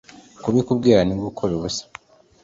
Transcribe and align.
Kubikubwira 0.43 0.99
ni 1.03 1.13
nko 1.15 1.23
gukora 1.27 1.51
ubusa 1.57 1.83